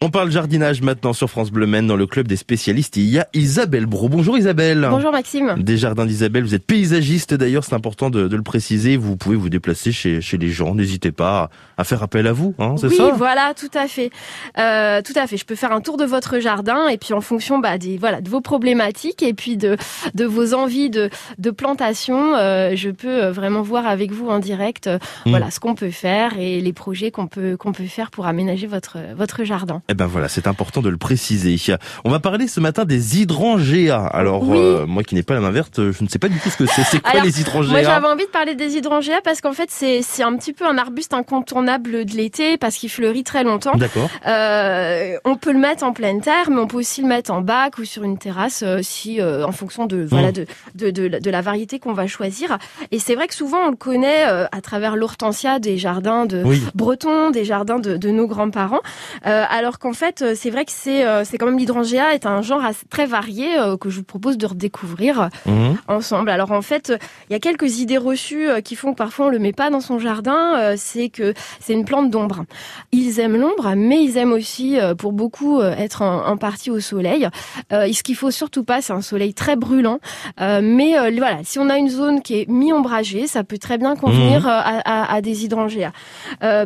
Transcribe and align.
On 0.00 0.10
parle 0.10 0.30
jardinage 0.30 0.80
maintenant 0.80 1.12
sur 1.12 1.28
France 1.28 1.50
Bleu 1.50 1.66
Maine 1.66 1.88
dans 1.88 1.96
le 1.96 2.06
club 2.06 2.28
des 2.28 2.36
spécialistes. 2.36 2.96
Il 2.96 3.06
y 3.10 3.18
a 3.18 3.26
Isabelle 3.34 3.86
Bro. 3.86 4.08
Bonjour 4.08 4.38
Isabelle. 4.38 4.86
Bonjour 4.88 5.10
Maxime. 5.10 5.56
Des 5.58 5.76
jardins 5.76 6.06
d'Isabelle. 6.06 6.44
Vous 6.44 6.54
êtes 6.54 6.64
paysagiste 6.64 7.34
d'ailleurs, 7.34 7.64
c'est 7.64 7.74
important 7.74 8.08
de, 8.08 8.20
le 8.20 8.42
préciser. 8.42 8.96
Vous 8.96 9.16
pouvez 9.16 9.34
vous 9.34 9.48
déplacer 9.48 9.90
chez, 9.90 10.20
chez 10.20 10.38
les 10.38 10.50
gens. 10.50 10.76
N'hésitez 10.76 11.10
pas 11.10 11.50
à 11.76 11.82
faire 11.82 12.00
appel 12.04 12.28
à 12.28 12.32
vous, 12.32 12.54
hein, 12.60 12.76
c'est 12.76 12.90
ça 12.90 13.06
Oui, 13.06 13.12
voilà, 13.16 13.54
tout 13.54 13.76
à 13.76 13.88
fait. 13.88 14.10
Euh, 14.56 15.02
tout 15.02 15.14
à 15.16 15.26
fait. 15.26 15.36
Je 15.36 15.44
peux 15.44 15.56
faire 15.56 15.72
un 15.72 15.80
tour 15.80 15.96
de 15.96 16.04
votre 16.04 16.38
jardin 16.38 16.86
et 16.86 16.96
puis 16.96 17.12
en 17.12 17.20
fonction 17.20 17.58
bah, 17.58 17.76
des, 17.76 17.98
voilà, 17.98 18.20
de 18.20 18.30
vos 18.30 18.40
problématiques 18.40 19.24
et 19.24 19.34
puis 19.34 19.56
de, 19.56 19.76
de 20.14 20.24
vos 20.24 20.54
envies 20.54 20.90
de, 20.90 21.10
de 21.38 21.50
plantation, 21.50 22.36
euh, 22.36 22.76
je 22.76 22.90
peux 22.90 23.24
euh, 23.24 23.32
vraiment 23.32 23.62
voir 23.62 23.88
avec 23.88 24.12
vous 24.12 24.28
en 24.28 24.38
direct 24.38 24.86
euh, 24.86 24.98
hmm. 25.26 25.30
voilà, 25.30 25.50
ce 25.50 25.58
qu'on 25.58 25.74
peut 25.74 25.90
faire 25.90 26.38
et 26.38 26.60
les 26.60 26.72
projets 26.72 27.10
qu'on 27.10 27.26
peut, 27.26 27.56
qu'on 27.56 27.72
peut 27.72 27.86
faire 27.86 28.12
pour 28.12 28.28
aménager 28.28 28.68
votre, 28.68 28.98
votre 29.16 29.42
jardin. 29.42 29.82
Eh 29.90 29.94
ben 29.94 30.04
voilà, 30.04 30.28
c'est 30.28 30.46
important 30.46 30.82
de 30.82 30.90
le 30.90 30.98
préciser. 30.98 31.56
On 32.04 32.10
va 32.10 32.20
parler 32.20 32.46
ce 32.46 32.60
matin 32.60 32.84
des 32.84 33.22
hydrangéas. 33.22 34.04
Alors 34.04 34.44
euh, 34.52 34.84
moi 34.86 35.02
qui 35.02 35.14
n'ai 35.14 35.22
pas 35.22 35.32
la 35.32 35.40
main 35.40 35.50
verte, 35.50 35.76
je 35.76 36.04
ne 36.04 36.08
sais 36.10 36.18
pas 36.18 36.28
du 36.28 36.38
tout 36.38 36.50
ce 36.50 36.58
que 36.58 36.66
c'est. 36.66 36.82
C'est 36.82 37.00
quoi 37.00 37.20
les 37.20 37.40
hydrangéas 37.40 37.72
Moi 37.72 37.82
j'avais 37.82 38.06
envie 38.06 38.26
de 38.26 38.30
parler 38.30 38.54
des 38.54 38.76
hydrangéas 38.76 39.22
parce 39.24 39.40
qu'en 39.40 39.54
fait 39.54 39.70
c'est 39.70 40.02
c'est 40.02 40.22
un 40.22 40.36
petit 40.36 40.52
peu 40.52 40.66
un 40.66 40.76
arbuste 40.76 41.14
incontournable 41.14 42.04
de 42.04 42.12
l'été 42.12 42.58
parce 42.58 42.76
qu'il 42.76 42.90
fleurit 42.90 43.24
très 43.24 43.44
longtemps. 43.44 43.76
D'accord. 43.76 44.10
Euh, 44.26 45.16
on 45.24 45.36
peut 45.36 45.52
le 45.52 45.58
mettre 45.58 45.84
en 45.84 45.94
pleine 45.94 46.20
terre, 46.20 46.50
mais 46.50 46.60
on 46.60 46.66
peut 46.66 46.76
aussi 46.76 47.00
le 47.00 47.08
mettre 47.08 47.30
en 47.30 47.40
bac 47.40 47.78
ou 47.78 47.86
sur 47.86 48.04
une 48.04 48.18
terrasse 48.18 48.62
euh, 48.66 48.80
si 48.82 49.22
euh, 49.22 49.46
en 49.46 49.52
fonction 49.52 49.86
de 49.86 50.06
voilà 50.06 50.32
mmh. 50.32 50.32
de, 50.32 50.46
de, 50.74 51.08
de, 51.08 51.18
de 51.18 51.30
la 51.30 51.40
variété 51.40 51.78
qu'on 51.78 51.94
va 51.94 52.06
choisir. 52.06 52.58
Et 52.90 52.98
c'est 52.98 53.14
vrai 53.14 53.26
que 53.26 53.34
souvent 53.34 53.60
on 53.64 53.70
le 53.70 53.76
connaît 53.76 54.24
à 54.24 54.60
travers 54.60 54.96
l'hortensia 54.96 55.58
des 55.58 55.78
jardins 55.78 56.26
de 56.26 56.44
Bretons, 56.74 57.30
des 57.30 57.46
jardins 57.46 57.78
de, 57.78 57.96
de 57.96 58.10
nos 58.10 58.26
grands-parents, 58.26 58.80
alors 59.22 59.77
qu'en 59.78 59.92
fait 59.92 60.22
euh, 60.22 60.34
c'est 60.36 60.50
vrai 60.50 60.64
que 60.64 60.72
c'est 60.72 61.06
euh, 61.06 61.24
c'est 61.24 61.38
quand 61.38 61.46
même 61.46 61.58
l'hydrangea 61.58 62.14
est 62.14 62.26
un 62.26 62.42
genre 62.42 62.62
très 62.90 63.06
varié 63.06 63.58
euh, 63.58 63.76
que 63.76 63.90
je 63.90 63.98
vous 63.98 64.04
propose 64.04 64.38
de 64.38 64.46
redécouvrir 64.46 65.30
mhm. 65.46 65.76
ensemble. 65.88 66.30
Alors 66.30 66.52
en 66.52 66.62
fait, 66.62 66.92
il 67.28 67.32
y 67.32 67.36
a 67.36 67.38
quelques 67.38 67.78
idées 67.78 67.98
reçues 67.98 68.48
qui 68.64 68.76
font 68.76 68.92
que 68.92 68.96
parfois 68.96 69.26
on 69.26 69.28
le 69.28 69.38
met 69.38 69.52
pas 69.52 69.70
dans 69.70 69.80
son 69.80 69.98
jardin. 69.98 70.74
c'est 70.76 71.08
que 71.08 71.34
c'est 71.60 71.72
une 71.72 71.84
plante 71.84 72.10
d'ombre. 72.10 72.44
Ils 72.92 73.20
aiment 73.20 73.36
l'ombre, 73.36 73.74
mais 73.76 74.02
ils 74.02 74.16
aiment 74.16 74.32
aussi, 74.32 74.76
pour 74.98 75.12
beaucoup, 75.12 75.60
être 75.62 76.02
en, 76.02 76.36
partie 76.36 76.70
au 76.70 76.80
soleil. 76.80 77.28
ce 77.70 78.02
qu'il 78.02 78.16
faut 78.16 78.30
surtout 78.30 78.64
pas, 78.64 78.80
c'est 78.80 78.92
un 78.92 79.02
soleil 79.02 79.34
très 79.34 79.56
brûlant. 79.56 79.98
mais 80.38 80.94
voilà, 81.16 81.38
si 81.44 81.58
on 81.58 81.68
a 81.68 81.78
une 81.78 81.88
zone 81.88 82.22
qui 82.22 82.40
est 82.40 82.48
mi-ombragée, 82.48 83.26
ça 83.26 83.44
peut 83.44 83.58
très 83.58 83.78
bien 83.78 83.96
convenir 83.96 84.40
mhm. 84.42 84.48
à, 84.48 85.12
à, 85.12 85.20
des 85.20 85.44
hydrangéas. 85.44 85.92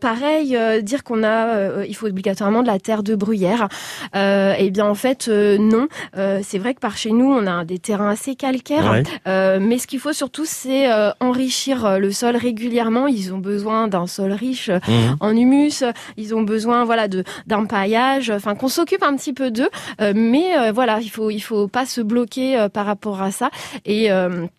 pareil, 0.00 0.58
dire 0.82 1.04
qu'on 1.04 1.22
a, 1.24 1.84
il 1.84 1.94
faut 1.94 2.06
obligatoirement 2.06 2.62
de 2.62 2.68
la 2.68 2.78
terre 2.78 2.97
de 3.02 3.14
bruyère 3.14 3.68
euh, 4.14 4.54
eh 4.58 4.70
bien 4.70 4.86
en 4.86 4.94
fait 4.94 5.28
euh, 5.28 5.58
non. 5.58 5.88
Euh, 6.16 6.40
c'est 6.42 6.58
vrai 6.58 6.74
que 6.74 6.80
par 6.80 6.96
chez 6.96 7.10
nous 7.10 7.26
on 7.26 7.46
a 7.46 7.64
des 7.64 7.78
terrains 7.78 8.10
assez 8.10 8.34
calcaires, 8.34 9.02
mais 9.26 9.78
ce 9.78 9.86
qu'il 9.86 10.00
faut 10.00 10.12
surtout 10.12 10.44
c'est 10.44 10.88
enrichir 11.20 11.98
le 11.98 12.10
sol 12.10 12.36
régulièrement. 12.36 13.06
Ils 13.06 13.32
ont 13.32 13.38
besoin 13.38 13.88
d'un 13.88 14.06
sol 14.06 14.32
riche 14.32 14.70
mhm. 14.70 15.16
en 15.20 15.36
humus. 15.36 15.84
Ils 16.16 16.34
ont 16.34 16.42
besoin 16.42 16.84
voilà 16.84 17.08
de 17.08 17.24
d'un 17.46 17.64
paillage. 17.64 18.30
Enfin 18.30 18.54
qu'on 18.54 18.68
s'occupe 18.68 19.02
un 19.02 19.16
petit 19.16 19.32
peu 19.32 19.50
d'eux, 19.50 19.70
mais 20.14 20.70
voilà 20.72 21.00
il 21.00 21.10
faut 21.10 21.30
il 21.30 21.40
faut 21.40 21.68
pas 21.68 21.86
se 21.86 22.00
bloquer 22.00 22.66
par 22.72 22.86
rapport 22.86 23.22
à 23.22 23.30
ça 23.30 23.50
et 23.84 24.08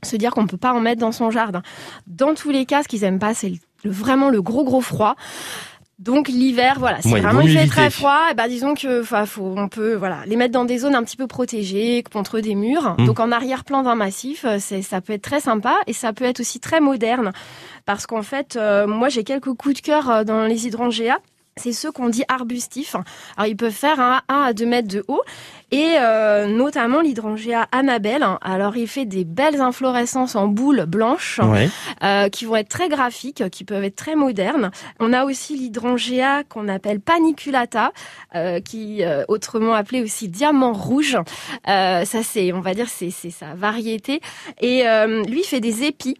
se 0.03 0.15
dire 0.15 0.31
qu'on 0.31 0.47
peut 0.47 0.57
pas 0.57 0.73
en 0.73 0.79
mettre 0.79 1.01
dans 1.01 1.11
son 1.11 1.31
jardin. 1.31 1.61
Dans 2.07 2.33
tous 2.33 2.51
les 2.51 2.65
cas, 2.65 2.83
ce 2.83 2.87
qu'ils 2.87 3.03
aiment 3.03 3.19
pas, 3.19 3.33
c'est 3.33 3.53
vraiment 3.83 4.29
le 4.29 4.41
gros 4.41 4.63
gros 4.63 4.81
froid. 4.81 5.15
Donc 5.99 6.29
l'hiver, 6.29 6.77
voilà, 6.79 7.01
si 7.01 7.09
vraiment 7.09 7.41
il 7.41 7.51
fait 7.51 7.67
très 7.67 7.89
froid, 7.89 8.27
et 8.27 8.31
eh 8.31 8.33
ben 8.33 8.47
disons 8.47 8.73
que, 8.73 9.03
faut, 9.03 9.53
on 9.57 9.67
peut, 9.67 9.95
voilà, 9.95 10.19
les 10.27 10.37
mettre 10.37 10.53
dans 10.53 10.63
des 10.63 10.77
zones 10.77 10.95
un 10.95 11.03
petit 11.03 11.17
peu 11.17 11.27
protégées 11.27 12.03
contre 12.09 12.39
des 12.39 12.55
murs. 12.55 12.95
Mmh. 12.97 13.05
Donc 13.05 13.19
en 13.19 13.33
arrière-plan 13.33 13.83
d'un 13.83 13.95
massif, 13.95 14.45
euh, 14.45 14.57
c'est, 14.59 14.81
ça 14.81 15.01
peut 15.01 15.11
être 15.11 15.21
très 15.21 15.41
sympa 15.41 15.75
et 15.87 15.93
ça 15.93 16.13
peut 16.13 16.23
être 16.23 16.39
aussi 16.39 16.61
très 16.61 16.79
moderne, 16.79 17.33
parce 17.85 18.07
qu'en 18.07 18.21
fait, 18.21 18.55
euh, 18.55 18.87
moi 18.87 19.09
j'ai 19.09 19.25
quelques 19.25 19.53
coups 19.53 19.75
de 19.75 19.81
cœur 19.81 20.09
euh, 20.09 20.23
dans 20.23 20.45
les 20.45 20.67
hydrangéas 20.67 21.17
c'est 21.59 21.73
ceux 21.73 21.91
qu'on 21.91 22.09
dit 22.09 22.23
arbustifs. 22.27 22.95
Alors 23.37 23.47
ils 23.47 23.57
peuvent 23.57 23.71
faire 23.71 23.99
un 23.99 24.21
1 24.29 24.41
à 24.41 24.53
2 24.53 24.65
mètres 24.65 24.87
de 24.87 25.03
haut 25.07 25.21
et 25.71 25.95
euh, 25.99 26.47
notamment 26.47 27.01
l'hydrangea 27.01 27.67
Annabelle. 27.71 28.25
Alors 28.41 28.75
il 28.77 28.87
fait 28.87 29.05
des 29.05 29.23
belles 29.23 29.61
inflorescences 29.61 30.35
en 30.35 30.47
boules 30.47 30.85
blanches 30.85 31.39
euh, 32.03 32.29
qui 32.29 32.45
vont 32.45 32.55
être 32.55 32.69
très 32.69 32.89
graphiques, 32.89 33.49
qui 33.49 33.63
peuvent 33.63 33.83
être 33.83 33.95
très 33.95 34.15
modernes. 34.15 34.71
On 34.99 35.13
a 35.13 35.25
aussi 35.25 35.55
l'hydrangea 35.55 36.43
qu'on 36.43 36.67
appelle 36.67 36.99
paniculata, 36.99 37.91
euh, 38.35 38.59
qui 38.59 39.03
autrement 39.27 39.73
appelé 39.73 40.01
aussi 40.01 40.27
diamant 40.27 40.73
rouge. 40.73 41.17
ça 41.65 42.23
c'est, 42.23 42.51
on 42.53 42.61
va 42.61 42.73
dire, 42.73 42.87
c'est 42.89 43.11
sa 43.11 43.53
variété. 43.55 44.21
Et 44.61 44.83
lui 45.27 45.43
fait 45.43 45.59
des 45.59 45.83
épis. 45.83 46.17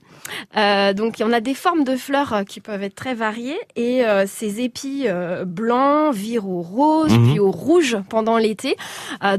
donc 0.56 1.16
on 1.22 1.32
a 1.32 1.40
des 1.40 1.54
formes 1.54 1.84
de 1.84 1.96
fleurs 1.96 2.44
qui 2.48 2.60
peuvent 2.60 2.84
être 2.84 2.96
très 2.96 3.14
variées 3.14 3.60
et 3.76 4.04
ces 4.28 4.62
épis 4.62 5.08
blancs 5.46 6.14
virent 6.14 6.48
au 6.48 6.62
rose 6.62 7.12
mhm. 7.12 7.30
puis 7.30 7.40
au 7.40 7.52
rouge 7.52 7.98
pendant 8.10 8.38
l'été 8.38 8.76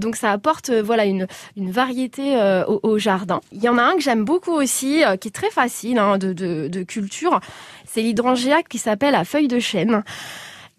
donc 0.00 0.16
ça 0.16 0.32
apporte 0.32 0.70
euh, 0.70 0.82
voilà 0.82 1.04
une, 1.04 1.26
une 1.56 1.70
variété 1.70 2.36
euh, 2.36 2.64
au, 2.66 2.98
jardin. 2.98 3.40
Il 3.52 3.62
y 3.62 3.68
en 3.68 3.78
a 3.78 3.82
un 3.82 3.94
que 3.94 4.00
j'aime 4.00 4.24
beaucoup 4.24 4.52
aussi, 4.52 5.04
euh, 5.04 5.16
qui 5.16 5.28
est 5.28 5.32
très 5.32 5.50
facile 5.50 5.98
hein, 5.98 6.18
de, 6.18 6.32
de, 6.32 6.68
de 6.68 6.82
culture. 6.82 7.40
C'est 7.86 8.02
l'hydrangea 8.02 8.62
qui 8.68 8.78
s'appelle 8.78 9.12
la 9.12 9.24
feuille 9.24 9.48
de 9.48 9.60
chêne. 9.60 10.02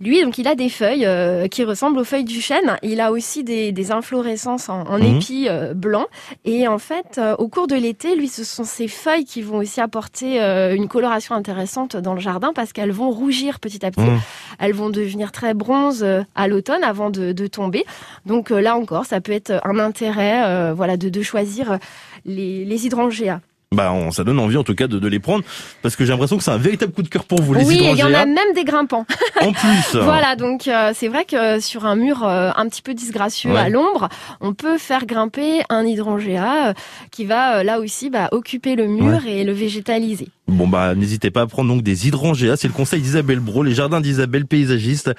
Lui, 0.01 0.23
donc, 0.23 0.39
il 0.39 0.47
a 0.47 0.55
des 0.55 0.69
feuilles 0.69 1.05
euh, 1.05 1.47
qui 1.47 1.63
ressemblent 1.63 1.99
aux 1.99 2.03
feuilles 2.03 2.23
du 2.23 2.41
chêne. 2.41 2.75
Il 2.81 2.99
a 2.99 3.11
aussi 3.11 3.43
des, 3.43 3.71
des 3.71 3.91
inflorescences 3.91 4.67
en, 4.67 4.81
en 4.81 4.97
mhm. 4.97 5.17
épis 5.17 5.47
euh, 5.47 5.75
blancs. 5.75 6.07
Et 6.43 6.67
en 6.67 6.79
fait, 6.79 7.19
euh, 7.19 7.35
au 7.37 7.47
cours 7.47 7.67
de 7.67 7.75
l'été, 7.75 8.15
lui, 8.15 8.27
ce 8.27 8.43
sont 8.43 8.63
ces 8.63 8.87
feuilles 8.87 9.25
qui 9.25 9.43
vont 9.43 9.57
aussi 9.57 9.79
apporter 9.79 10.39
une 10.41 10.87
coloration 10.87 11.35
intéressante 11.35 11.95
dans 11.95 12.13
le 12.13 12.19
jardin 12.19 12.51
parce 12.53 12.73
qu'elles 12.73 12.91
vont 12.91 13.11
rougir 13.11 13.59
petit 13.59 13.85
à 13.85 13.91
petit. 13.91 14.01
Mhm. 14.01 14.19
Elles 14.59 14.73
vont 14.73 14.89
devenir 14.89 15.31
très 15.31 15.53
bronze 15.53 16.05
à 16.35 16.47
l'automne 16.47 16.83
avant 16.83 17.09
de, 17.11 17.31
de 17.31 17.47
tomber. 17.47 17.85
Donc 18.25 18.49
là 18.49 18.75
encore, 18.75 19.05
ça 19.05 19.21
peut 19.21 19.31
être 19.31 19.61
un 19.63 19.77
intérêt, 19.77 20.73
voilà, 20.73 20.97
de, 20.97 21.09
de 21.09 21.21
choisir 21.21 21.77
les, 22.25 22.65
les 22.65 22.85
hydrangéas. 22.85 23.39
Bah, 23.73 23.93
ça 24.11 24.25
donne 24.25 24.37
envie 24.37 24.57
en 24.57 24.65
tout 24.65 24.75
cas 24.75 24.87
de, 24.87 24.99
de 24.99 25.07
les 25.07 25.19
prendre 25.19 25.45
parce 25.81 25.95
que 25.95 26.03
j'ai 26.03 26.11
l'impression 26.11 26.35
que 26.37 26.43
c'est 26.43 26.51
un 26.51 26.57
véritable 26.57 26.91
coup 26.91 27.03
de 27.03 27.07
cœur 27.07 27.23
pour 27.23 27.41
vous 27.41 27.53
les 27.53 27.63
Oui, 27.63 27.79
il 27.81 27.97
y 27.97 28.03
en 28.03 28.13
a 28.13 28.25
même 28.25 28.53
des 28.53 28.65
grimpants. 28.65 29.05
En 29.39 29.53
plus. 29.53 29.93
voilà, 29.93 30.35
donc 30.35 30.67
euh, 30.67 30.91
c'est 30.93 31.07
vrai 31.07 31.23
que 31.23 31.61
sur 31.61 31.85
un 31.85 31.95
mur 31.95 32.25
euh, 32.25 32.51
un 32.53 32.67
petit 32.67 32.81
peu 32.81 32.93
disgracieux 32.93 33.55
à 33.55 33.69
l'ombre, 33.69 34.09
on 34.41 34.53
peut 34.53 34.77
faire 34.77 35.05
grimper 35.05 35.61
un 35.69 35.85
hydrangea 35.85 36.67
euh, 36.67 36.73
qui 37.11 37.23
va 37.23 37.63
là 37.63 37.79
aussi 37.79 38.09
bah, 38.09 38.27
occuper 38.33 38.75
le 38.75 38.87
mur 38.87 39.25
et 39.25 39.45
le 39.45 39.53
végétaliser. 39.53 40.27
Bon 40.47 40.67
bah 40.67 40.93
n'hésitez 40.95 41.31
pas 41.31 41.41
à 41.41 41.47
prendre 41.47 41.73
donc 41.73 41.81
des 41.81 42.09
hydrangéas, 42.09 42.57
c'est 42.57 42.67
le 42.67 42.73
conseil 42.73 42.99
d'Isabelle 42.99 43.39
Bro, 43.39 43.63
les 43.63 43.73
jardins 43.73 44.01
d'Isabelle 44.01 44.45
paysagiste 44.45 45.11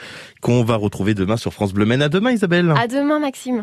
qu'on 0.43 0.63
va 0.63 0.77
retrouver 0.77 1.15
demain 1.15 1.39
sur 1.39 1.55
France 1.55 1.73
Bleu 1.73 1.87
Maine. 1.87 2.03
À 2.03 2.11
demain 2.11 2.33
Isabelle. 2.33 2.75
À 2.77 2.87
demain 2.87 3.19
Maxime. 3.19 3.61